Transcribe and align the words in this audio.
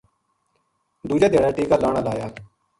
دوجے 1.07 1.27
دھیاڑے 1.31 1.51
ٹیکہ 1.55 1.77
لان 1.81 1.95
ہالا 1.97 2.11
آیا 2.15 2.27